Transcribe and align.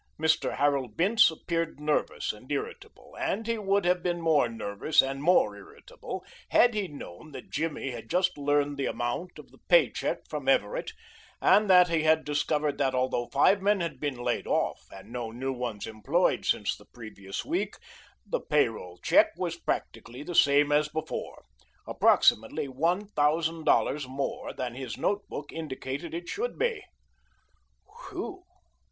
Mr. 0.19 0.57
Harold 0.57 0.97
Bince 0.97 1.29
appeared 1.29 1.79
nervous 1.79 2.33
and 2.33 2.51
irritable, 2.51 3.15
and 3.19 3.45
he 3.45 3.59
would 3.59 3.85
have 3.85 4.01
been 4.01 4.19
more 4.19 4.49
nervous 4.49 4.99
and 4.99 5.21
more 5.21 5.55
irritable 5.55 6.25
had 6.49 6.73
he 6.73 6.87
known 6.87 7.33
that 7.33 7.51
Jimmy 7.51 7.91
had 7.91 8.09
just 8.09 8.35
learned 8.35 8.77
the 8.77 8.87
amount 8.87 9.37
of 9.37 9.51
the 9.51 9.59
pay 9.69 9.91
check 9.91 10.27
from 10.27 10.49
Everett 10.49 10.93
and 11.39 11.69
that 11.69 11.87
he 11.87 12.01
had 12.01 12.25
discovered 12.25 12.79
that, 12.79 12.95
although 12.95 13.27
five 13.31 13.61
men 13.61 13.79
had 13.79 13.99
been 13.99 14.17
laid 14.17 14.47
off 14.47 14.87
and 14.91 15.11
no 15.11 15.29
new 15.29 15.53
ones 15.53 15.85
employed 15.85 16.45
since 16.45 16.75
the 16.75 16.85
previous 16.85 17.45
week, 17.45 17.75
the 18.25 18.39
payroll 18.41 18.97
check 19.03 19.27
was 19.37 19.55
practically 19.55 20.23
the 20.23 20.33
same 20.33 20.71
as 20.71 20.87
before 20.89 21.43
approximately 21.87 22.67
one 22.67 23.05
thousand 23.09 23.65
dollars 23.65 24.07
more 24.07 24.51
than 24.51 24.73
his 24.73 24.97
note 24.97 25.27
book 25.29 25.51
indicated 25.51 26.11
it 26.11 26.27
should 26.27 26.57
be. 26.57 26.83
"Phew!" 28.09 28.45